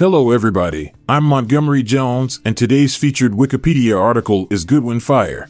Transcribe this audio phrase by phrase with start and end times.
[0.00, 0.94] Hello, everybody.
[1.10, 5.46] I'm Montgomery Jones, and today's featured Wikipedia article is Goodwin Fire.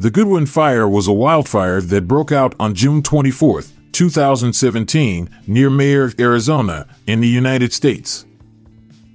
[0.00, 3.62] The Goodwin Fire was a wildfire that broke out on June 24,
[3.92, 8.26] 2017, near Mayer, Arizona, in the United States.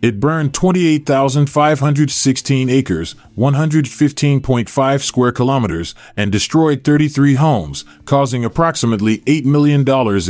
[0.00, 9.80] It burned 28,516 acres, 115.5 square kilometers, and destroyed 33 homes, causing approximately $8 million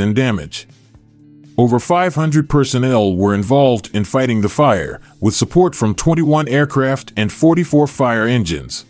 [0.01, 0.67] in damage.
[1.61, 7.31] Over 500 personnel were involved in fighting the fire, with support from 21 aircraft and
[7.31, 8.87] 44 fire engines.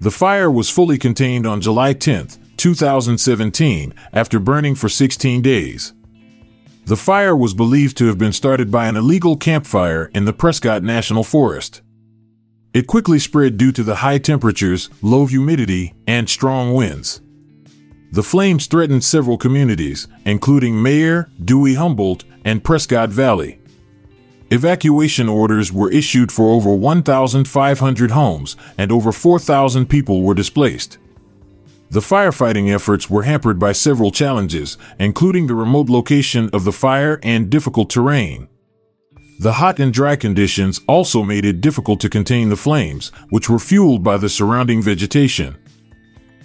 [0.00, 5.92] The fire was fully contained on July 10, 2017, after burning for 16 days.
[6.84, 10.84] The fire was believed to have been started by an illegal campfire in the Prescott
[10.84, 11.82] National Forest.
[12.72, 17.22] It quickly spread due to the high temperatures, low humidity, and strong winds.
[18.12, 23.58] The flames threatened several communities, including Mayer, Dewey Humboldt, and Prescott Valley.
[24.50, 30.98] Evacuation orders were issued for over 1,500 homes, and over 4,000 people were displaced.
[31.88, 37.18] The firefighting efforts were hampered by several challenges, including the remote location of the fire
[37.22, 38.46] and difficult terrain.
[39.40, 43.58] The hot and dry conditions also made it difficult to contain the flames, which were
[43.58, 45.56] fueled by the surrounding vegetation.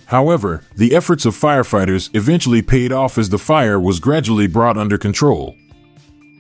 [0.07, 4.97] However, the efforts of firefighters eventually paid off as the fire was gradually brought under
[4.97, 5.55] control.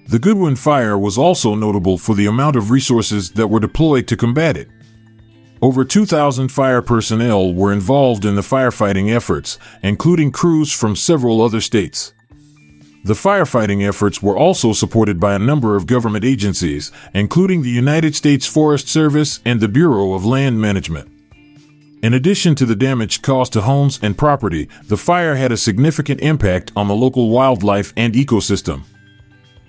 [0.07, 4.15] The Goodwin Fire was also notable for the amount of resources that were deployed to
[4.15, 4.69] combat it.
[5.61, 11.59] Over 2,000 fire personnel were involved in the firefighting efforts, including crews from several other
[11.59, 12.13] states.
[13.03, 18.15] The firefighting efforts were also supported by a number of government agencies, including the United
[18.15, 21.16] States Forest Service and the Bureau of Land Management.
[22.07, 26.21] In addition to the damage caused to homes and property, the fire had a significant
[26.21, 28.83] impact on the local wildlife and ecosystem.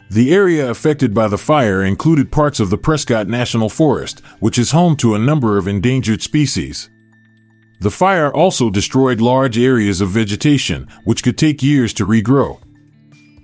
[0.08, 4.70] The area affected by the fire included parts of the Prescott National Forest, which is
[4.70, 6.88] home to a number of endangered species.
[7.80, 12.60] The fire also destroyed large areas of vegetation, which could take years to regrow.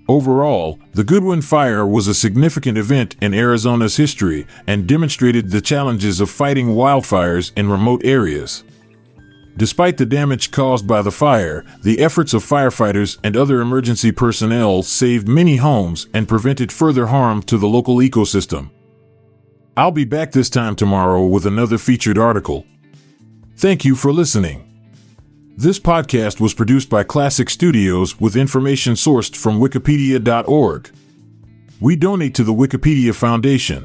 [0.08, 6.20] Overall, the Goodwin Fire was a significant event in Arizona's history and demonstrated the challenges
[6.20, 8.62] of fighting wildfires in remote areas.
[9.56, 14.82] Despite the damage caused by the fire, the efforts of firefighters and other emergency personnel
[14.82, 18.70] saved many homes and prevented further harm to the local ecosystem.
[19.76, 22.66] I'll be back this time tomorrow with another featured article.
[23.56, 24.70] Thank you for listening.
[25.56, 30.90] This podcast was produced by Klassic Studios with information sourced from Wikipedia.org.
[31.80, 33.82] We donate to the Wikipedia Foundation,